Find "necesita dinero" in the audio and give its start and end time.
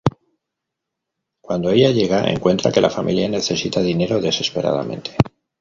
3.29-4.19